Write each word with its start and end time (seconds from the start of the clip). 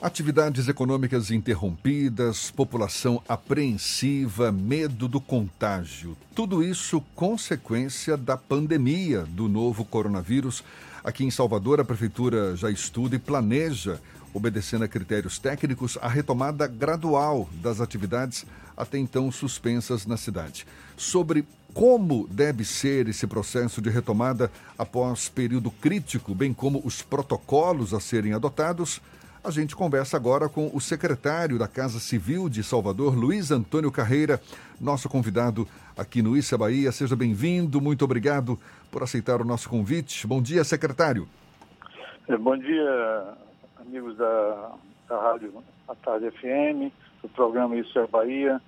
Atividades 0.00 0.68
econômicas 0.68 1.28
interrompidas, 1.32 2.52
população 2.52 3.20
apreensiva, 3.28 4.52
medo 4.52 5.08
do 5.08 5.20
contágio. 5.20 6.16
Tudo 6.36 6.62
isso 6.62 7.00
consequência 7.16 8.16
da 8.16 8.36
pandemia 8.36 9.22
do 9.22 9.48
novo 9.48 9.84
coronavírus. 9.84 10.62
Aqui 11.02 11.24
em 11.24 11.32
Salvador, 11.32 11.80
a 11.80 11.84
Prefeitura 11.84 12.54
já 12.54 12.70
estuda 12.70 13.16
e 13.16 13.18
planeja, 13.18 14.00
obedecendo 14.32 14.84
a 14.84 14.88
critérios 14.88 15.36
técnicos, 15.36 15.98
a 16.00 16.06
retomada 16.06 16.68
gradual 16.68 17.50
das 17.54 17.80
atividades 17.80 18.46
até 18.76 18.98
então 18.98 19.32
suspensas 19.32 20.06
na 20.06 20.16
cidade. 20.16 20.64
Sobre 20.96 21.44
como 21.74 22.28
deve 22.30 22.64
ser 22.64 23.08
esse 23.08 23.26
processo 23.26 23.82
de 23.82 23.90
retomada 23.90 24.48
após 24.78 25.28
período 25.28 25.72
crítico, 25.72 26.36
bem 26.36 26.54
como 26.54 26.80
os 26.84 27.02
protocolos 27.02 27.92
a 27.92 27.98
serem 27.98 28.32
adotados. 28.32 29.00
A 29.48 29.50
gente 29.50 29.74
conversa 29.74 30.14
agora 30.14 30.46
com 30.46 30.70
o 30.74 30.78
secretário 30.78 31.58
da 31.58 31.66
Casa 31.66 31.98
Civil 31.98 32.50
de 32.50 32.62
Salvador, 32.62 33.16
Luiz 33.16 33.50
Antônio 33.50 33.90
Carreira, 33.90 34.38
nosso 34.78 35.08
convidado 35.08 35.66
aqui 35.96 36.20
no 36.20 36.36
Issa 36.36 36.58
Bahia. 36.58 36.92
Seja 36.92 37.16
bem-vindo, 37.16 37.80
muito 37.80 38.04
obrigado 38.04 38.58
por 38.90 39.02
aceitar 39.02 39.40
o 39.40 39.46
nosso 39.46 39.66
convite. 39.70 40.26
Bom 40.26 40.42
dia, 40.42 40.62
secretário. 40.64 41.26
É, 42.28 42.36
bom 42.36 42.58
dia, 42.58 43.24
amigos 43.80 44.18
da, 44.18 44.72
da 45.08 45.18
Rádio 45.18 45.54
A 45.88 45.94
Tarde 45.94 46.30
FM, 46.30 46.92
do 47.22 47.30
programa 47.30 47.74
Isso 47.74 47.98
é 47.98 48.06
Bahia, 48.06 48.60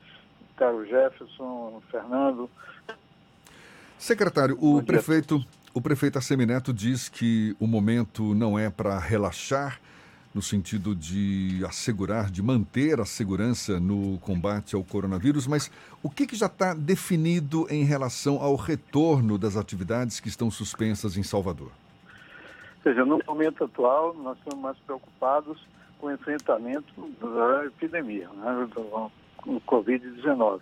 Carlos 0.57 0.89
Jefferson, 0.89 1.83
Fernando. 1.91 2.49
Secretário, 3.99 4.57
o 4.59 4.83
prefeito, 4.83 5.45
o 5.75 5.83
prefeito 5.83 6.17
Assemineto 6.17 6.73
diz 6.73 7.07
que 7.07 7.55
o 7.61 7.67
momento 7.67 8.35
não 8.35 8.59
é 8.59 8.71
para 8.71 8.99
relaxar, 8.99 9.79
no 10.35 10.41
sentido 10.41 10.95
de 10.95 11.65
assegurar, 11.67 12.31
de 12.31 12.43
manter 12.43 13.01
a 13.01 13.05
segurança 13.05 13.81
no 13.81 14.19
combate 14.19 14.77
ao 14.77 14.85
coronavírus, 14.85 15.47
mas 15.47 15.71
o 16.03 16.09
que, 16.09 16.27
que 16.27 16.37
já 16.37 16.47
está 16.47 16.73
definido 16.73 17.67
em 17.69 17.85
relação 17.85 18.41
ao 18.41 18.55
retorno 18.55 19.37
das 19.37 19.57
atividades 19.57 20.21
que 20.21 20.29
estão 20.29 20.51
suspensas 20.51 21.17
em 21.17 21.23
Salvador? 21.23 21.71
Ou 22.77 22.83
seja, 22.83 23.05
no 23.05 23.21
momento 23.27 23.65
atual, 23.65 24.15
nós 24.15 24.39
estamos 24.39 24.61
mais 24.61 24.77
preocupados 24.79 25.59
com 25.99 26.07
o 26.07 26.13
enfrentamento 26.13 26.95
da 27.21 27.67
epidemia, 27.67 28.29
né, 28.29 28.69
do 28.73 29.61
Covid-19. 29.67 30.61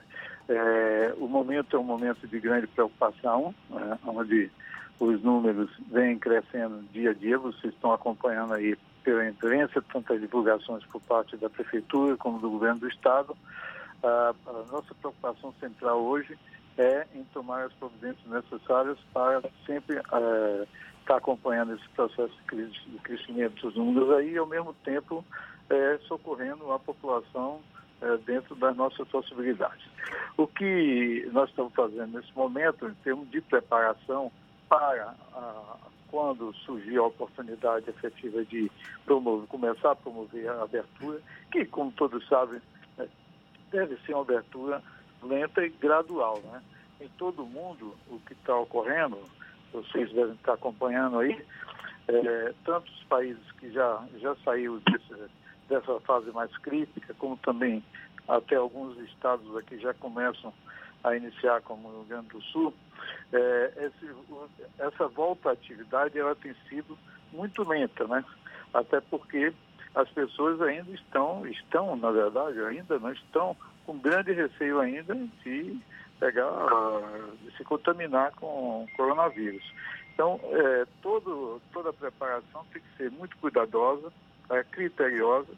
É, 0.49 1.15
o 1.19 1.29
momento 1.29 1.77
é 1.77 1.79
um 1.79 1.85
momento 1.85 2.27
de 2.27 2.41
grande 2.41 2.67
preocupação, 2.67 3.55
né, 3.69 3.99
onde 4.07 4.51
os 4.99 5.23
números 5.23 5.71
vêm 5.91 6.19
crescendo 6.19 6.83
dia 6.93 7.11
a 7.11 7.15
dia, 7.15 7.39
vocês 7.39 7.73
estão 7.73 7.93
acompanhando 7.93 8.55
aí 8.55 8.77
pela 9.03 9.27
imprensa, 9.27 9.83
tantas 9.93 10.21
divulgações 10.21 10.85
por 10.87 11.01
parte 11.03 11.37
da 11.37 11.49
Prefeitura 11.49 12.17
como 12.17 12.39
do 12.39 12.51
Governo 12.51 12.81
do 12.81 12.89
Estado. 12.89 13.37
a 14.03 14.35
nossa 14.71 14.95
preocupação 14.95 15.53
central 15.61 16.03
hoje 16.03 16.39
é 16.79 17.07
em 17.15 17.25
tomar 17.35 17.65
as 17.65 17.73
providências 17.75 18.25
necessárias 18.27 18.99
para 19.13 19.43
sempre 19.67 19.97
é, 19.97 20.67
estar 21.01 21.17
acompanhando 21.17 21.75
esse 21.75 21.89
processo 21.91 22.33
de 22.53 22.99
crescimento 23.03 23.61
dos 23.63 23.75
números 23.75 24.11
aí 24.13 24.33
e, 24.33 24.39
ao 24.39 24.47
mesmo 24.47 24.73
tempo, 24.85 25.25
é, 25.69 25.99
socorrendo 26.07 26.71
a 26.71 26.79
população 26.79 27.61
é, 28.01 28.17
dentro 28.19 28.55
das 28.55 28.77
nossas 28.77 29.09
possibilidades. 29.09 29.85
O 30.37 30.47
que 30.47 31.29
nós 31.33 31.51
estamos 31.51 31.75
fazendo 31.75 32.17
nesse 32.17 32.33
momento, 32.37 32.87
em 32.87 32.95
termos 33.03 33.29
de 33.31 33.41
preparação 33.41 34.31
para 34.69 35.15
a, 35.35 35.77
quando 36.11 36.55
surgir 36.55 36.97
a 36.99 37.05
oportunidade 37.05 37.89
efetiva 37.89 38.45
de 38.45 38.71
promover, 39.05 39.47
começar 39.49 39.93
a 39.93 39.97
promover 39.97 40.49
a 40.49 40.63
abertura, 40.63 41.21
que, 41.53 41.65
como 41.67 41.93
todos 41.93 42.27
sabem, 42.29 42.61
é, 42.99 43.07
deve 43.71 43.97
ser 44.05 44.15
uma 44.15 44.23
abertura 44.23 44.83
lenta 45.23 45.65
e 45.65 45.69
gradual. 45.69 46.41
Né? 46.45 46.63
Em 47.01 47.09
todo 47.11 47.43
o 47.43 47.47
mundo, 47.47 47.95
o 48.09 48.19
que 48.21 48.33
está 48.33 48.57
ocorrendo, 48.57 49.19
vocês 49.73 50.11
devem 50.13 50.35
estar 50.35 50.55
acompanhando 50.55 51.19
aí, 51.19 51.45
é, 52.09 52.55
tantos 52.65 53.05
países 53.05 53.53
que 53.53 53.71
já, 53.71 54.03
já 54.19 54.35
saíram 54.37 54.79
desse, 54.79 55.31
dessa 55.69 56.01
fase 56.01 56.31
mais 56.31 56.57
crítica, 56.59 57.15
como 57.19 57.37
também 57.37 57.85
até 58.27 58.57
alguns 58.57 58.99
estados 58.99 59.57
aqui 59.57 59.79
já 59.79 59.93
começam 59.95 60.53
a 61.05 61.17
iniciar, 61.17 61.63
como 61.63 61.89
o 61.89 61.93
Rio 61.93 62.05
Grande 62.05 62.29
do 62.29 62.43
Sul, 62.43 62.75
é, 63.33 63.73
esse, 63.77 64.15
essa 64.79 65.07
volta 65.09 65.51
à 65.51 65.53
atividade 65.53 66.19
ela 66.19 66.35
tem 66.35 66.55
sido 66.69 66.99
muito 67.33 67.67
lenta, 67.69 68.07
né? 68.07 68.25
Até 68.73 69.01
porque 69.01 69.53
as 69.95 70.09
pessoas 70.11 70.61
ainda 70.61 70.91
estão, 70.93 71.47
estão, 71.47 71.97
na 71.97 72.11
verdade, 72.11 72.61
ainda 72.61 72.99
não 72.99 73.13
estão 73.13 73.57
com 73.87 73.99
grande 73.99 74.33
receio 74.33 74.81
ainda 74.81 75.15
de 75.45 75.81
pegar, 76.21 76.53
de 77.43 77.57
se 77.57 77.65
contaminar 77.65 78.33
com 78.33 78.87
coronavírus. 78.97 79.65
Então, 80.13 80.41
é, 80.43 80.87
todo, 81.01 81.63
toda 81.73 81.91
a 81.91 81.93
preparação 81.93 82.67
tem 82.73 82.83
que 82.83 82.97
ser 82.97 83.11
muito 83.11 83.37
cuidadosa, 83.39 84.13
é, 84.51 84.65
criteriosa, 84.65 85.53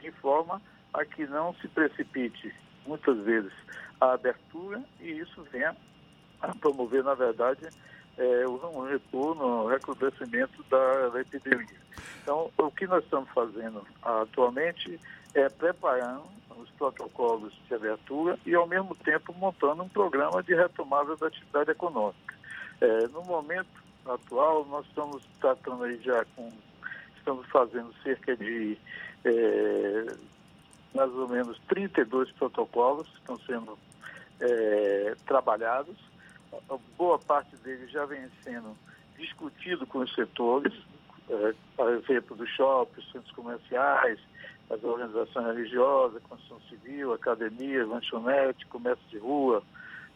de 0.00 0.10
forma 0.12 0.60
a 0.92 1.04
que 1.04 1.26
não 1.26 1.54
se 1.54 1.68
precipite, 1.68 2.52
muitas 2.86 3.18
vezes, 3.22 3.52
a 4.00 4.12
abertura 4.12 4.82
e 5.00 5.10
isso 5.10 5.42
venha 5.52 5.76
a 6.40 6.54
promover, 6.54 7.04
na 7.04 7.14
verdade, 7.14 7.68
é, 8.16 8.46
um 8.46 8.84
retorno, 8.84 9.64
um 9.64 9.66
recrudescimento 9.66 10.62
da, 10.70 11.08
da 11.08 11.20
epidemia. 11.20 11.80
Então, 12.22 12.50
o 12.56 12.70
que 12.70 12.86
nós 12.86 13.04
estamos 13.04 13.28
fazendo 13.30 13.86
atualmente 14.02 14.98
é 15.34 15.48
preparando 15.48 16.24
os 16.56 16.70
protocolos 16.70 17.52
de 17.66 17.74
abertura 17.74 18.38
e, 18.44 18.54
ao 18.54 18.66
mesmo 18.66 18.94
tempo, 18.96 19.34
montando 19.34 19.82
um 19.82 19.88
programa 19.88 20.42
de 20.42 20.54
retomada 20.54 21.16
da 21.16 21.26
atividade 21.26 21.70
econômica. 21.70 22.34
É, 22.80 23.08
no 23.08 23.22
momento 23.22 23.68
atual, 24.06 24.66
nós 24.66 24.86
estamos 24.86 25.22
tratando 25.40 25.84
aí 25.84 25.98
já 26.02 26.24
com, 26.36 26.50
estamos 27.16 27.46
fazendo 27.48 27.92
cerca 28.02 28.36
de 28.36 28.76
é, 29.24 30.06
mais 30.94 31.12
ou 31.12 31.28
menos 31.28 31.58
32 31.68 32.30
protocolos 32.32 33.08
que 33.08 33.18
estão 33.18 33.38
sendo 33.40 33.78
é, 34.40 35.14
trabalhados. 35.26 35.96
Boa 36.96 37.18
parte 37.18 37.56
deles 37.56 37.90
já 37.90 38.04
vem 38.06 38.28
sendo 38.42 38.76
discutido 39.16 39.86
com 39.86 40.00
os 40.00 40.12
setores, 40.14 40.72
é, 41.28 41.54
por 41.76 41.88
exemplo, 41.92 42.36
dos 42.36 42.48
shoppings, 42.50 43.10
centros 43.12 43.32
comerciais, 43.32 44.18
as 44.68 44.82
organizações 44.82 45.46
religiosas, 45.46 46.22
construção 46.22 46.60
civil, 46.68 47.12
academias, 47.12 47.88
lanchonete, 47.88 48.66
comércio 48.66 49.04
de 49.08 49.18
rua, 49.18 49.62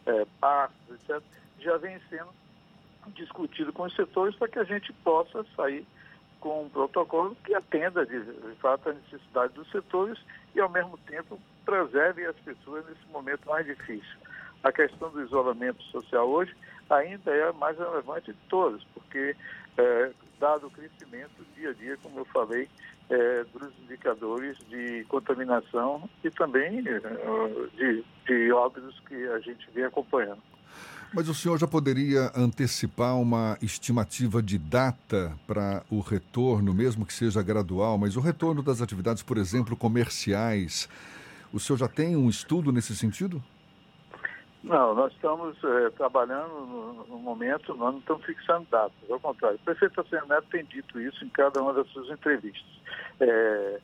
é, 0.06 0.26
parques, 0.40 0.78
etc., 0.90 1.22
já 1.58 1.76
vem 1.76 1.98
sendo 2.08 2.28
discutido 3.08 3.72
com 3.72 3.84
os 3.84 3.94
setores 3.94 4.34
para 4.36 4.48
que 4.48 4.58
a 4.58 4.64
gente 4.64 4.92
possa 5.04 5.44
sair 5.56 5.86
com 6.44 6.64
um 6.64 6.68
protocolo 6.68 7.34
que 7.42 7.54
atenda, 7.54 8.04
de, 8.04 8.22
de 8.22 8.54
fato, 8.60 8.90
a 8.90 8.92
necessidade 8.92 9.54
dos 9.54 9.66
setores 9.70 10.18
e, 10.54 10.60
ao 10.60 10.68
mesmo 10.68 10.98
tempo, 11.06 11.40
preserve 11.64 12.26
as 12.26 12.36
pessoas 12.36 12.84
nesse 12.84 13.06
momento 13.10 13.48
mais 13.48 13.64
difícil. 13.64 14.18
A 14.62 14.70
questão 14.70 15.08
do 15.08 15.22
isolamento 15.22 15.82
social 15.84 16.28
hoje 16.28 16.54
ainda 16.90 17.34
é 17.34 17.48
a 17.48 17.52
mais 17.54 17.78
relevante 17.78 18.30
de 18.30 18.38
todas, 18.50 18.84
porque, 18.92 19.34
é, 19.78 20.10
dado 20.38 20.66
o 20.66 20.70
crescimento 20.70 21.32
dia 21.56 21.70
a 21.70 21.72
dia, 21.72 21.96
como 22.02 22.20
eu 22.20 22.26
falei, 22.26 22.68
é, 23.08 23.44
dos 23.44 23.72
indicadores 23.78 24.58
de 24.68 25.02
contaminação 25.08 26.06
e 26.22 26.30
também 26.30 26.84
é, 26.86 27.74
de, 27.74 28.04
de 28.26 28.52
óbitos 28.52 29.00
que 29.08 29.14
a 29.28 29.38
gente 29.38 29.66
vem 29.70 29.84
acompanhando. 29.84 30.42
Mas 31.14 31.28
o 31.28 31.34
senhor 31.34 31.56
já 31.56 31.68
poderia 31.68 32.32
antecipar 32.34 33.16
uma 33.16 33.56
estimativa 33.62 34.42
de 34.42 34.58
data 34.58 35.32
para 35.46 35.84
o 35.88 36.00
retorno, 36.00 36.74
mesmo 36.74 37.06
que 37.06 37.12
seja 37.12 37.40
gradual, 37.40 37.96
mas 37.96 38.16
o 38.16 38.20
retorno 38.20 38.64
das 38.64 38.82
atividades, 38.82 39.22
por 39.22 39.38
exemplo, 39.38 39.76
comerciais. 39.76 40.88
O 41.52 41.60
senhor 41.60 41.78
já 41.78 41.86
tem 41.86 42.16
um 42.16 42.28
estudo 42.28 42.72
nesse 42.72 42.96
sentido? 42.96 43.40
Não, 44.64 44.92
nós 44.92 45.12
estamos 45.12 45.56
é, 45.62 45.90
trabalhando 45.90 46.52
no, 46.66 47.06
no, 47.06 47.18
momento, 47.18 47.76
nós 47.76 47.92
não 47.92 48.00
estamos 48.00 48.24
fixando 48.24 48.66
datas, 48.68 49.08
ao 49.08 49.20
contrário. 49.20 49.56
O 49.56 49.64
prefeito 49.64 50.04
Neto 50.28 50.46
tem 50.50 50.64
dito 50.64 51.00
isso 51.00 51.24
em 51.24 51.28
cada 51.28 51.62
uma 51.62 51.72
das 51.74 51.86
suas 51.90 52.08
entrevistas. 52.08 52.64
É, 53.20 53.78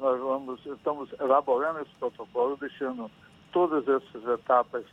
nós 0.00 0.20
vamos, 0.20 0.58
estamos 0.66 1.12
elaborando 1.20 1.78
esse 1.78 1.94
protocolo, 2.00 2.56
deixando 2.56 3.08
todas 3.52 3.86
essas 3.86 4.26
etapas 4.26 4.84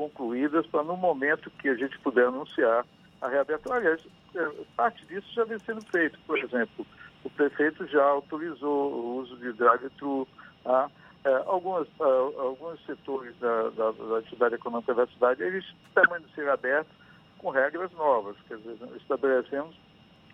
concluídas 0.00 0.66
para 0.68 0.82
no 0.82 0.96
momento 0.96 1.50
que 1.58 1.68
a 1.68 1.74
gente 1.74 1.98
puder 1.98 2.28
anunciar 2.28 2.86
a 3.20 3.28
reabertura. 3.28 3.76
Aliás, 3.76 4.00
é, 4.34 4.50
parte 4.74 5.04
disso 5.04 5.26
já 5.34 5.44
vem 5.44 5.58
sendo 5.58 5.84
feito. 5.90 6.18
Por 6.26 6.38
exemplo, 6.38 6.86
o 7.22 7.28
prefeito 7.28 7.86
já 7.86 8.02
autorizou 8.02 8.94
o 8.94 9.16
uso 9.18 9.36
de 9.36 9.52
drive-thru. 9.52 10.26
Tá? 10.64 10.90
É, 11.22 11.34
algumas, 11.46 11.86
uh, 11.98 12.40
alguns 12.40 12.82
setores 12.86 13.36
da, 13.40 13.68
da, 13.70 13.90
da, 13.90 14.18
atividade 14.18 14.54
econômica 14.54 14.94
da 14.94 15.06
cidade, 15.06 15.42
eles 15.42 15.66
permaneceram 15.94 16.54
abertos 16.54 16.96
com 17.36 17.50
regras 17.50 17.92
novas. 17.92 18.36
Quer 18.48 18.56
dizer, 18.56 18.78
estabelecemos 18.96 19.76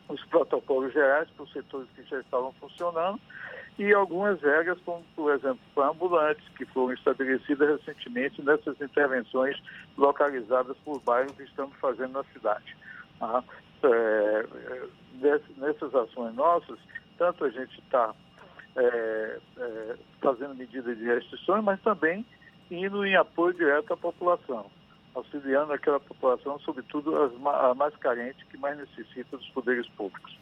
os 0.08 0.24
protocolos 0.26 0.92
gerais 0.92 1.28
para 1.30 1.42
os 1.42 1.52
setores 1.52 1.88
que 1.96 2.04
já 2.04 2.20
estavam 2.20 2.52
funcionando 2.60 3.20
e 3.78 3.92
algumas 3.92 4.40
regras, 4.40 4.78
como, 4.84 5.04
por 5.14 5.34
exemplo, 5.34 5.60
para 5.74 5.88
ambulantes, 5.88 6.48
que 6.56 6.64
foram 6.66 6.94
estabelecidas 6.94 7.78
recentemente 7.78 8.42
nessas 8.42 8.80
intervenções 8.80 9.56
localizadas 9.98 10.76
por 10.78 11.00
bairros 11.02 11.32
que 11.32 11.42
estamos 11.42 11.76
fazendo 11.76 12.12
na 12.12 12.24
cidade. 12.32 12.76
Ah, 13.20 13.42
é, 13.82 14.46
nessas 15.56 15.94
ações 15.94 16.34
nossas, 16.34 16.78
tanto 17.18 17.44
a 17.44 17.50
gente 17.50 17.78
está 17.80 18.14
é, 18.76 19.38
é, 19.58 19.96
fazendo 20.20 20.54
medidas 20.54 20.96
de 20.96 21.04
restrições, 21.04 21.62
mas 21.62 21.80
também 21.82 22.24
indo 22.70 23.04
em 23.04 23.14
apoio 23.14 23.54
direto 23.54 23.92
à 23.92 23.96
população, 23.96 24.66
auxiliando 25.14 25.72
aquela 25.72 26.00
população, 26.00 26.58
sobretudo 26.60 27.16
as, 27.22 27.32
a 27.46 27.74
mais 27.74 27.94
carente, 27.96 28.44
que 28.46 28.56
mais 28.56 28.76
necessita 28.78 29.36
dos 29.36 29.48
poderes 29.50 29.86
públicos. 29.90 30.36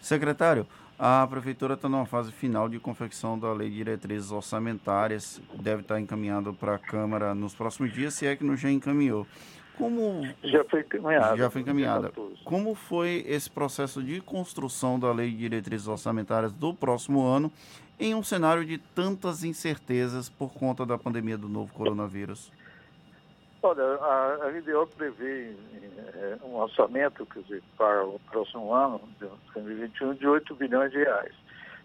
Secretário, 0.00 0.66
a 0.98 1.26
Prefeitura 1.26 1.74
está 1.74 1.88
numa 1.88 2.06
fase 2.06 2.30
final 2.30 2.68
de 2.68 2.78
confecção 2.78 3.38
da 3.38 3.52
Lei 3.52 3.68
de 3.68 3.76
Diretrizes 3.76 4.30
Orçamentárias, 4.30 5.40
deve 5.54 5.82
estar 5.82 6.00
encaminhado 6.00 6.54
para 6.54 6.76
a 6.76 6.78
Câmara 6.78 7.34
nos 7.34 7.54
próximos 7.54 7.92
dias, 7.92 8.14
se 8.14 8.26
é 8.26 8.36
que 8.36 8.44
não 8.44 8.56
já 8.56 8.70
encaminhou. 8.70 9.26
Como 9.76 10.22
já 10.44 10.64
foi 10.64 10.80
encaminhada. 10.80 11.36
Já 11.36 11.50
foi 11.50 11.62
encaminhada. 11.62 12.12
Como 12.44 12.74
foi 12.76 13.24
esse 13.26 13.50
processo 13.50 14.02
de 14.02 14.20
construção 14.20 15.00
da 15.00 15.12
Lei 15.12 15.30
de 15.30 15.36
Diretrizes 15.38 15.88
Orçamentárias 15.88 16.52
do 16.52 16.72
próximo 16.72 17.26
ano 17.26 17.50
em 17.98 18.14
um 18.14 18.22
cenário 18.22 18.64
de 18.64 18.78
tantas 18.78 19.42
incertezas 19.42 20.28
por 20.28 20.52
conta 20.52 20.86
da 20.86 20.96
pandemia 20.96 21.36
do 21.36 21.48
novo 21.48 21.72
coronavírus? 21.72 22.52
Olha, 23.66 23.82
a, 23.82 24.44
a 24.44 24.48
LDO 24.48 24.86
prevê 24.94 25.56
é, 25.96 26.36
um 26.44 26.56
orçamento, 26.56 27.24
quer 27.24 27.40
dizer, 27.44 27.62
para 27.78 28.04
o 28.04 28.20
próximo 28.30 28.74
ano, 28.74 29.00
de 29.18 29.26
2021, 29.54 30.14
de 30.16 30.28
8 30.28 30.54
bilhões 30.54 30.92
de 30.92 30.98
reais. 30.98 31.32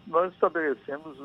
Nós 0.05 0.33
estabelecemos 0.33 1.17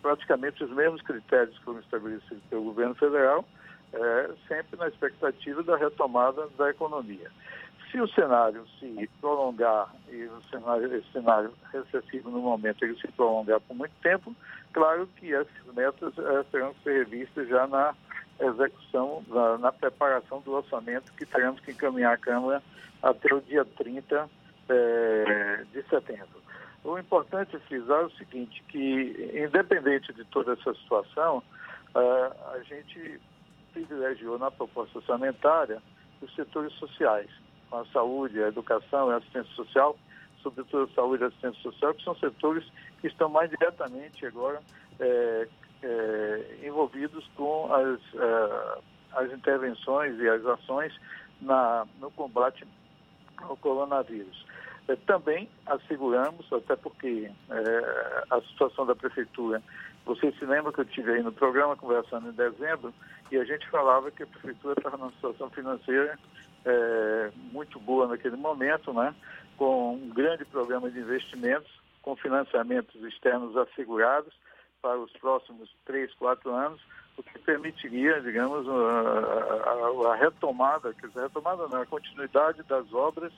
praticamente 0.00 0.62
os 0.62 0.70
mesmos 0.70 1.02
critérios 1.02 1.58
que 1.58 1.64
foram 1.64 1.80
estabelecidos 1.80 2.44
pelo 2.48 2.62
governo 2.62 2.94
federal, 2.94 3.44
é, 3.92 4.30
sempre 4.46 4.78
na 4.78 4.86
expectativa 4.86 5.64
da 5.64 5.76
retomada 5.76 6.46
da 6.56 6.70
economia. 6.70 7.28
Se 7.90 8.00
o 8.00 8.06
cenário 8.06 8.64
se 8.78 9.10
prolongar 9.20 9.92
e 10.12 10.26
o 10.26 10.40
cenário, 10.48 10.94
esse 10.94 11.10
cenário 11.10 11.52
recessivo 11.72 12.30
no 12.30 12.38
momento 12.38 12.84
ele 12.84 12.96
se 13.00 13.08
prolongar 13.08 13.60
por 13.62 13.74
muito 13.74 13.94
tempo, 14.00 14.32
claro 14.72 15.08
que 15.16 15.34
essas 15.34 15.74
metas 15.74 16.16
é, 16.16 16.44
terão 16.52 16.72
que 16.74 16.84
ser 16.84 16.98
revistas 16.98 17.48
já 17.48 17.66
na 17.66 17.96
execução, 18.40 19.22
na, 19.28 19.58
na, 19.58 19.72
preparação 19.72 20.40
do 20.40 20.52
orçamento 20.52 21.12
que 21.12 21.26
teremos 21.26 21.60
que 21.60 21.72
encaminhar 21.72 22.14
à 22.14 22.18
Câmara 22.18 22.62
até 23.02 23.34
o 23.34 23.40
dia 23.40 23.64
30 23.64 24.28
é, 24.68 25.64
de 25.72 25.82
setembro. 25.88 26.38
O 26.84 26.98
importante 26.98 27.56
é 27.56 27.58
frisar 27.60 28.04
o 28.04 28.10
seguinte, 28.12 28.62
que 28.68 29.32
independente 29.34 30.12
de 30.12 30.24
toda 30.26 30.52
essa 30.52 30.72
situação, 30.74 31.42
é, 31.94 32.00
a 32.54 32.60
gente 32.64 33.20
privilegiou 33.72 34.38
na 34.38 34.50
proposta 34.50 34.98
orçamentária 34.98 35.82
os 36.22 36.34
setores 36.34 36.72
sociais, 36.74 37.30
a 37.72 37.84
saúde, 37.92 38.42
a 38.42 38.48
educação 38.48 39.10
e 39.10 39.14
a 39.14 39.16
assistência 39.16 39.54
social, 39.54 39.96
sobretudo 40.42 40.84
a 40.90 40.94
saúde 40.94 41.22
e 41.22 41.24
a 41.24 41.28
assistência 41.28 41.60
social, 41.62 41.94
que 41.94 42.04
são 42.04 42.14
setores 42.16 42.64
que 43.00 43.08
estão 43.08 43.28
mais 43.28 43.50
diretamente 43.50 44.24
agora 44.24 44.60
é, 45.00 45.48
é, 45.82 46.58
envolvidos 46.64 47.26
com 47.36 47.72
as, 47.72 48.00
é, 48.14 48.78
as 49.12 49.32
intervenções 49.32 50.18
e 50.18 50.28
as 50.28 50.44
ações 50.44 50.92
na, 51.40 51.86
no 52.00 52.10
combate 52.10 52.66
ao 53.38 53.56
coronavírus. 53.56 54.44
É, 54.88 54.96
também 54.96 55.48
asseguramos, 55.66 56.50
até 56.52 56.74
porque 56.76 57.30
é, 57.50 58.24
a 58.30 58.40
situação 58.42 58.86
da 58.86 58.94
prefeitura 58.94 59.62
vocês 60.04 60.34
se 60.38 60.46
lembram 60.46 60.72
que 60.72 60.80
eu 60.80 60.86
tive 60.86 61.12
aí 61.12 61.22
no 61.22 61.32
programa 61.32 61.76
conversando 61.76 62.30
em 62.30 62.32
dezembro 62.32 62.94
e 63.30 63.36
a 63.36 63.44
gente 63.44 63.68
falava 63.68 64.10
que 64.10 64.22
a 64.22 64.26
prefeitura 64.26 64.74
estava 64.78 64.96
numa 64.96 65.12
situação 65.12 65.50
financeira 65.50 66.18
muito 67.52 67.78
boa 67.78 68.06
naquele 68.06 68.36
momento, 68.36 68.92
né? 68.92 69.14
com 69.56 69.94
um 69.94 70.08
grande 70.10 70.44
programa 70.46 70.90
de 70.90 70.98
investimentos, 70.98 71.70
com 72.02 72.16
financiamentos 72.16 72.94
externos 73.04 73.56
assegurados 73.56 74.34
para 74.80 74.98
os 74.98 75.12
próximos 75.12 75.74
três, 75.84 76.12
quatro 76.14 76.52
anos, 76.54 76.80
o 77.16 77.22
que 77.22 77.38
permitiria, 77.40 78.20
digamos, 78.20 78.66
a, 78.68 78.72
a, 78.72 80.12
a 80.12 80.16
retomada, 80.16 80.94
quer 80.94 81.08
dizer, 81.08 81.20
a 81.20 81.22
retomada 81.24 81.66
não, 81.68 81.82
a 81.82 81.86
continuidade 81.86 82.62
das 82.62 82.92
obras 82.92 83.32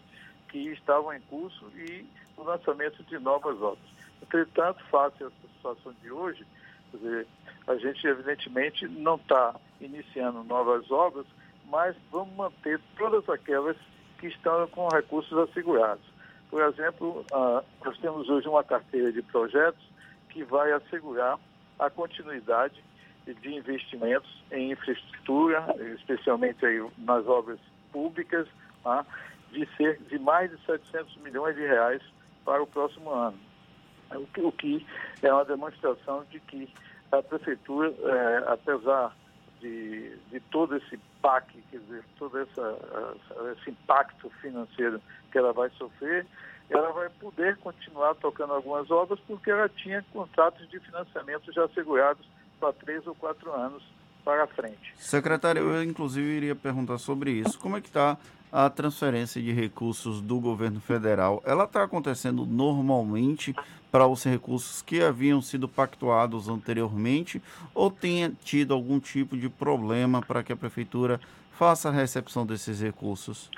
que 0.49 0.59
estavam 0.73 1.13
em 1.15 1.21
curso 1.23 1.65
e 1.77 2.05
o 2.37 2.43
lançamento 2.43 3.03
de 3.05 3.19
novas 3.19 3.61
obras. 3.61 3.89
Entretanto, 4.23 4.85
face 4.91 5.23
essa 5.23 5.49
situação 5.57 5.95
de 6.03 6.11
hoje, 6.11 6.47
dizer, 6.93 7.27
a 7.67 7.77
gente 7.77 8.07
evidentemente 8.07 8.87
não 8.89 9.17
está 9.17 9.55
iniciando 9.81 10.45
novas 10.45 10.91
obras, 10.91 11.27
mas 11.67 11.97
vamos 12.11 12.35
manter 12.35 12.81
todas 12.99 13.29
aquelas 13.29 13.77
que 14.19 14.27
estão 14.27 14.67
com 14.69 14.89
recursos 14.89 15.37
assegurados. 15.39 16.05
Por 16.51 16.63
exemplo, 16.63 17.25
uh, 17.33 17.65
nós 17.85 17.97
temos 17.99 18.29
hoje 18.29 18.49
uma 18.49 18.65
carteira 18.65 19.13
de 19.13 19.23
projetos 19.23 19.90
que 20.31 20.43
vai 20.45 20.73
assegurar 20.73 21.39
a 21.79 21.91
continuidade 21.91 22.83
de 23.27 23.55
investimentos 23.55 24.43
em 24.51 24.73
infraestrutura, 24.73 25.65
especialmente 25.95 26.65
aí 26.65 26.85
nas 26.99 27.27
obras 27.27 27.59
públicas, 27.93 28.47
uh, 28.85 29.05
de 29.53 29.69
ser 29.77 29.99
de 30.09 30.19
mais 30.19 30.51
de 30.51 30.59
700 30.65 31.17
milhões 31.19 31.55
de 31.55 31.63
reais 31.63 32.03
para 32.45 32.63
o 32.63 32.67
próximo 32.67 33.11
ano. 33.11 33.39
O 34.13 34.27
que, 34.27 34.41
o 34.41 34.53
que 34.53 34.87
é 35.23 35.33
uma 35.33 35.45
demonstração 35.45 36.25
de 36.31 36.41
que 36.41 36.69
a 37.13 37.23
prefeitura, 37.23 37.93
é, 38.03 38.53
apesar 38.53 39.15
de, 39.61 40.17
de 40.31 40.41
todo 40.51 40.77
esse 40.77 40.99
PAC, 41.21 41.63
quer 41.71 41.79
dizer, 41.79 42.05
todo 42.19 42.39
essa, 42.39 42.79
esse 43.59 43.71
impacto 43.71 44.31
financeiro 44.41 45.01
que 45.31 45.39
ela 45.39 45.53
vai 45.53 45.71
sofrer, 45.71 46.27
ela 46.69 46.93
vai 46.93 47.09
poder 47.09 47.57
continuar 47.59 48.15
tocando 48.15 48.53
algumas 48.53 48.91
obras 48.91 49.19
porque 49.27 49.51
ela 49.51 49.69
tinha 49.69 50.05
contratos 50.13 50.69
de 50.69 50.79
financiamento 50.81 51.53
já 51.53 51.65
assegurados 51.65 52.25
para 52.59 52.73
três 52.73 53.07
ou 53.07 53.15
quatro 53.15 53.53
anos 53.53 53.83
para 54.25 54.47
frente. 54.47 54.95
Secretário, 54.97 55.63
eu 55.63 55.83
inclusive 55.83 56.29
iria 56.29 56.55
perguntar 56.55 56.99
sobre 56.99 57.33
isso. 57.33 57.59
Como 57.59 57.77
é 57.77 57.81
que 57.81 57.89
está 57.89 58.17
a 58.53 58.69
transferência 58.69 59.41
de 59.41 59.53
recursos 59.53 60.21
do 60.21 60.41
governo 60.41 60.81
federal? 60.81 61.43
Ela 61.45 61.65
está 61.65 61.83
acontecendo 61.83 62.45
normalmente 62.45 63.55
para 63.91 64.07
os 64.07 64.25
recursos 64.25 64.83
que 64.83 65.03
haviam 65.03 65.41
sido 65.43 65.69
pactuados 65.69 66.49
anteriormente 66.49 67.43
ou 67.75 67.91
tenha 67.91 68.33
tido 68.45 68.75
algum 68.75 69.01
tipo 69.01 69.37
de 69.37 69.49
problema 69.49 70.23
para 70.23 70.43
que 70.43 70.53
a 70.53 70.57
prefeitura 70.57 71.21
faça 71.53 71.89
a 71.89 71.93
recepção 71.93 72.47
desses 72.47 72.81
recursos? 72.81 73.51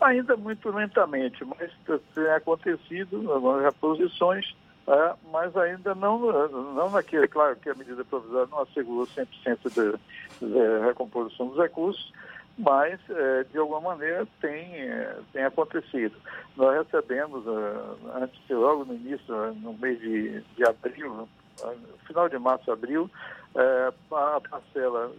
Ainda 0.00 0.36
muito 0.36 0.70
lentamente, 0.70 1.44
mas 1.44 1.70
tem 2.14 2.26
acontecido 2.30 3.32
algumas 3.32 3.64
reposições 3.64 4.54
é, 4.88 5.14
mas 5.30 5.54
ainda 5.54 5.94
não, 5.94 6.18
não 6.72 6.88
naquele, 6.88 7.28
claro 7.28 7.54
que 7.56 7.68
a 7.68 7.74
medida 7.74 8.02
provisória 8.06 8.48
não 8.50 8.62
assegurou 8.62 9.06
100% 9.06 9.28
de, 9.68 10.46
de 10.46 10.86
recomposição 10.86 11.48
dos 11.48 11.58
recursos, 11.58 12.10
mas 12.58 12.98
é, 13.08 13.44
de 13.44 13.56
alguma 13.56 13.80
maneira 13.80 14.26
tem, 14.40 14.74
é, 14.74 15.16
tem 15.32 15.44
acontecido. 15.44 16.16
Nós 16.56 16.84
recebemos, 16.84 17.44
é, 17.46 18.20
antes, 18.22 18.40
logo 18.50 18.84
no 18.84 18.94
início, 18.94 19.54
no 19.54 19.72
mês 19.74 19.98
de, 20.00 20.40
de 20.40 20.64
abril, 20.64 21.28
final 22.06 22.28
de 22.28 22.38
março, 22.38 22.70
abril, 22.70 23.10
a 24.12 24.40
parcela 24.48 25.10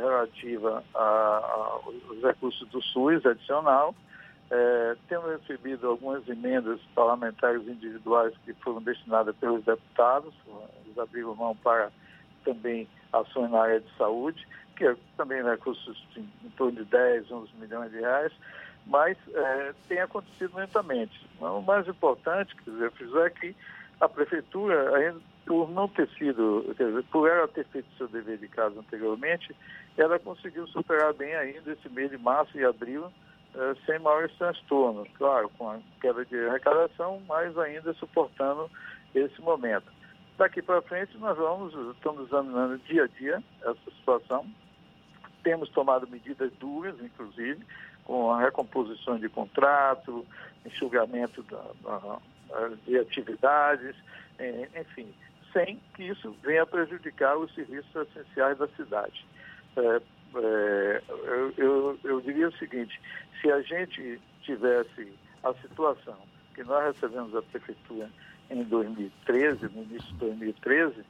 relativa 0.00 0.84
aos 0.94 2.22
recursos 2.22 2.68
do 2.68 2.80
SUS 2.80 3.26
adicional, 3.26 3.92
temos 5.08 5.40
recebido 5.40 5.88
algumas 5.88 6.26
emendas 6.28 6.78
parlamentares 6.94 7.66
individuais 7.66 8.32
que 8.44 8.52
foram 8.54 8.80
destinadas 8.80 9.34
pelos 9.36 9.64
deputados, 9.64 10.32
eles 10.84 10.96
abriram 10.96 11.34
mão 11.34 11.56
para 11.56 11.90
também 12.44 12.86
ações 13.12 13.50
na 13.50 13.62
área 13.62 13.80
de 13.80 13.96
saúde, 13.96 14.46
que 14.78 14.86
é 14.86 14.96
também 15.16 15.42
recursos 15.42 16.06
em, 16.16 16.20
em 16.44 16.50
torno 16.50 16.72
de 16.72 16.84
10, 16.84 17.30
11 17.30 17.50
milhões 17.56 17.90
de 17.90 17.98
reais, 17.98 18.32
mas 18.86 19.18
é, 19.34 19.74
tem 19.88 19.98
acontecido 19.98 20.56
lentamente. 20.56 21.20
O 21.40 21.60
mais 21.60 21.86
importante, 21.88 22.54
quer 22.56 22.70
dizer, 22.70 22.92
é 23.26 23.30
que 23.30 23.56
a 24.00 24.08
prefeitura, 24.08 25.14
por 25.44 25.68
não 25.68 25.88
ter 25.88 26.08
sido, 26.10 26.72
quer 26.76 26.86
dizer, 26.86 27.02
por 27.10 27.28
ela 27.28 27.48
ter 27.48 27.66
feito 27.66 27.88
seu 27.98 28.06
dever 28.06 28.38
de 28.38 28.46
casa 28.46 28.78
anteriormente, 28.78 29.54
ela 29.96 30.16
conseguiu 30.20 30.66
superar 30.68 31.12
bem 31.12 31.34
ainda 31.34 31.72
esse 31.72 31.88
mês 31.88 32.10
de 32.10 32.16
março 32.16 32.56
e 32.56 32.64
abril, 32.64 33.12
é, 33.56 33.74
sem 33.84 33.98
maiores 33.98 34.32
transtornos, 34.38 35.08
claro, 35.18 35.50
com 35.58 35.70
a 35.70 35.80
queda 36.00 36.24
de 36.24 36.38
arrecadação, 36.46 37.20
mas 37.26 37.58
ainda 37.58 37.92
suportando 37.94 38.70
esse 39.12 39.40
momento. 39.40 39.90
Daqui 40.38 40.62
para 40.62 40.80
frente 40.82 41.18
nós 41.18 41.36
vamos, 41.36 41.74
estamos 41.96 42.28
examinando 42.28 42.78
dia 42.86 43.04
a 43.04 43.06
dia 43.08 43.42
essa 43.60 43.90
situação. 43.98 44.46
Temos 45.42 45.68
tomado 45.70 46.08
medidas 46.08 46.52
duras, 46.54 46.96
inclusive, 47.00 47.64
com 48.04 48.30
a 48.30 48.40
recomposição 48.40 49.18
de 49.18 49.28
contrato, 49.28 50.26
enxugamento 50.64 51.42
da, 51.42 51.64
da, 51.82 52.18
de 52.86 52.98
atividades, 52.98 53.94
enfim, 54.78 55.12
sem 55.52 55.80
que 55.94 56.04
isso 56.04 56.34
venha 56.42 56.66
prejudicar 56.66 57.36
os 57.36 57.54
serviços 57.54 57.90
essenciais 57.94 58.58
da 58.58 58.68
cidade. 58.68 59.26
É, 59.76 60.00
é, 60.36 61.02
eu, 61.08 61.54
eu, 61.56 61.98
eu 62.04 62.20
diria 62.20 62.48
o 62.48 62.56
seguinte, 62.56 63.00
se 63.40 63.50
a 63.50 63.60
gente 63.62 64.20
tivesse 64.42 65.12
a 65.42 65.54
situação 65.54 66.18
que 66.54 66.62
nós 66.64 66.94
recebemos 66.94 67.32
da 67.32 67.42
prefeitura 67.42 68.10
em 68.50 68.62
2013, 68.64 69.68
no 69.68 69.82
início 69.82 70.08
de 70.12 70.18
2013, 70.18 71.04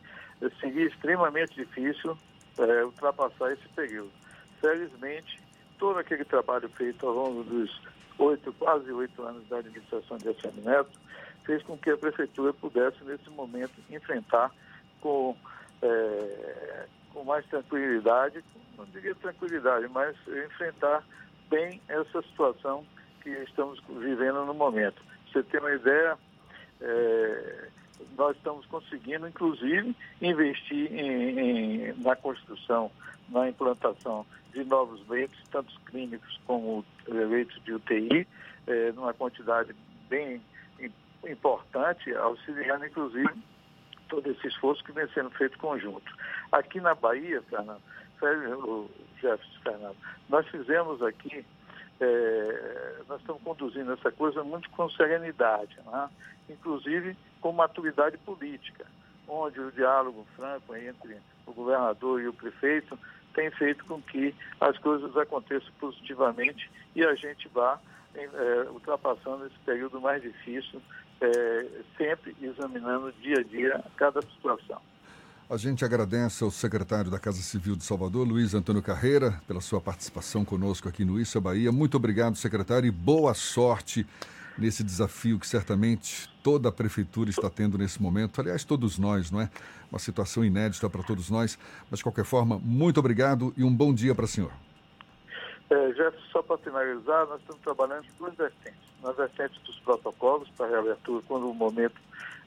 seria 0.60 0.86
extremamente 0.86 1.54
difícil 1.54 2.16
é, 2.58 2.84
ultrapassar 2.84 3.52
esse 3.52 3.68
período. 3.68 4.10
Felizmente, 4.60 5.40
todo 5.78 5.98
aquele 5.98 6.24
trabalho 6.24 6.68
feito 6.70 7.06
ao 7.06 7.14
longo 7.14 7.44
dos 7.44 7.80
oito, 8.18 8.52
quase 8.54 8.90
oito 8.92 9.22
anos 9.22 9.46
da 9.48 9.58
administração 9.58 10.18
de 10.18 10.28
Alexandre 10.28 10.60
Neto, 10.60 10.90
fez 11.44 11.62
com 11.62 11.78
que 11.78 11.90
a 11.90 11.96
prefeitura 11.96 12.52
pudesse, 12.52 13.02
nesse 13.04 13.30
momento, 13.30 13.72
enfrentar 13.88 14.52
com, 15.00 15.36
é, 15.80 16.86
com 17.12 17.24
mais 17.24 17.46
tranquilidade, 17.46 18.44
não 18.76 18.84
diria 18.86 19.14
tranquilidade, 19.14 19.88
mas 19.88 20.16
enfrentar 20.26 21.02
bem 21.48 21.80
essa 21.88 22.22
situação 22.22 22.84
que 23.22 23.30
estamos 23.30 23.80
vivendo 23.88 24.44
no 24.44 24.54
momento. 24.54 25.00
Você 25.32 25.42
tem 25.42 25.60
uma 25.60 25.72
ideia, 25.72 26.18
é, 26.80 27.68
nós 28.16 28.36
estamos 28.36 28.66
conseguindo, 28.66 29.26
inclusive, 29.26 29.94
investir 30.20 30.92
em, 30.92 31.38
em, 31.38 31.94
na 31.98 32.16
construção, 32.16 32.90
na 33.28 33.48
implantação 33.48 34.26
de 34.52 34.64
novos 34.64 35.06
leitos, 35.08 35.38
tanto 35.50 35.72
clínicos 35.86 36.40
como 36.46 36.84
leitos 37.06 37.62
de 37.64 37.74
UTI, 37.74 38.26
é, 38.66 38.92
numa 38.92 39.12
quantidade 39.14 39.74
bem 40.08 40.40
importante, 41.26 42.14
auxiliando, 42.14 42.86
inclusive, 42.86 43.30
todo 44.08 44.30
esse 44.30 44.46
esforço 44.46 44.82
que 44.84 44.92
vem 44.92 45.06
sendo 45.08 45.30
feito 45.30 45.58
conjunto. 45.58 46.12
Aqui 46.52 46.80
na 46.80 46.94
Bahia, 46.94 47.42
Fernando, 47.42 47.82
o 48.20 48.90
Jefferson 49.20 49.60
Fernando, 49.62 49.96
nós 50.28 50.46
fizemos 50.48 51.02
aqui, 51.02 51.44
é, 52.00 53.02
nós 53.08 53.20
estamos 53.20 53.42
conduzindo 53.42 53.92
essa 53.92 54.10
coisa 54.12 54.42
muito 54.44 54.68
com 54.70 54.88
serenidade, 54.90 55.76
né? 55.86 56.08
inclusive 56.48 57.16
com 57.40 57.52
maturidade 57.52 58.16
política, 58.18 58.86
onde 59.26 59.60
o 59.60 59.72
diálogo 59.72 60.26
franco 60.36 60.74
entre 60.74 61.18
o 61.46 61.52
governador 61.52 62.20
e 62.20 62.28
o 62.28 62.32
prefeito 62.32 62.98
tem 63.34 63.50
feito 63.50 63.84
com 63.84 64.00
que 64.02 64.34
as 64.60 64.76
coisas 64.78 65.16
aconteçam 65.16 65.70
positivamente 65.78 66.70
e 66.94 67.04
a 67.04 67.14
gente 67.14 67.48
vá 67.48 67.78
é, 68.14 68.68
ultrapassando 68.70 69.46
esse 69.46 69.58
período 69.64 70.00
mais 70.00 70.22
difícil, 70.22 70.80
é, 71.20 71.66
sempre 71.96 72.34
examinando 72.40 73.12
dia 73.20 73.38
a 73.38 73.42
dia 73.42 73.84
cada 73.96 74.22
situação. 74.22 74.80
A 75.50 75.56
gente 75.56 75.82
agradece 75.82 76.44
ao 76.44 76.50
secretário 76.50 77.10
da 77.10 77.18
Casa 77.18 77.40
Civil 77.40 77.74
de 77.74 77.82
Salvador, 77.82 78.28
Luiz 78.28 78.52
Antônio 78.52 78.82
Carreira, 78.82 79.40
pela 79.46 79.62
sua 79.62 79.80
participação 79.80 80.44
conosco 80.44 80.90
aqui 80.90 81.06
no 81.06 81.18
Issa 81.18 81.40
Bahia. 81.40 81.72
Muito 81.72 81.96
obrigado, 81.96 82.36
secretário, 82.36 82.86
e 82.86 82.90
boa 82.90 83.32
sorte 83.32 84.06
nesse 84.58 84.84
desafio 84.84 85.38
que 85.38 85.46
certamente 85.46 86.28
toda 86.42 86.68
a 86.68 86.72
prefeitura 86.72 87.30
está 87.30 87.48
tendo 87.48 87.78
nesse 87.78 88.02
momento. 88.02 88.38
Aliás, 88.38 88.62
todos 88.62 88.98
nós, 88.98 89.30
não 89.30 89.40
é? 89.40 89.48
Uma 89.90 89.98
situação 89.98 90.44
inédita 90.44 90.90
para 90.90 91.02
todos 91.02 91.30
nós. 91.30 91.58
Mas, 91.90 92.00
de 92.00 92.04
qualquer 92.04 92.26
forma, 92.26 92.58
muito 92.58 93.00
obrigado 93.00 93.54
e 93.56 93.64
um 93.64 93.74
bom 93.74 93.94
dia 93.94 94.14
para 94.14 94.26
o 94.26 94.28
senhor. 94.28 94.52
É, 95.70 95.88
Jefferson, 95.94 96.28
só 96.30 96.42
para 96.42 96.58
finalizar, 96.58 97.26
nós 97.26 97.40
estamos 97.40 97.62
trabalhando 97.62 98.04
em 98.04 98.18
duas 98.18 98.34
vertentes. 98.34 98.80
Na 99.02 99.12
vertente 99.12 99.58
dos 99.64 99.80
protocolos 99.80 100.50
para 100.58 100.66
reabertura, 100.66 101.22
quando 101.26 101.48
o 101.48 101.54
momento 101.54 101.98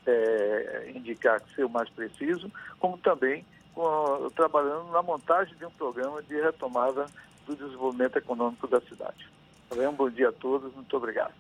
é, 0.06 0.92
indicar 0.96 1.42
que 1.42 1.56
ser 1.56 1.66
o 1.66 1.70
mais 1.70 1.90
preciso, 1.90 2.52
como 2.80 2.98
também 2.98 3.46
com, 3.74 4.30
trabalhando 4.36 4.92
na 4.92 5.02
montagem 5.02 5.56
de 5.56 5.66
um 5.66 5.72
programa 5.72 6.22
de 6.24 6.40
retomada 6.40 7.06
do 7.46 7.56
desenvolvimento 7.56 8.18
econômico 8.18 8.68
da 8.68 8.82
cidade. 8.82 9.30
Tá 9.70 9.76
um 9.90 9.94
bom 9.94 10.10
dia 10.10 10.30
a 10.30 10.34
todos, 10.34 10.74
muito 10.74 10.96
obrigado. 10.98 11.34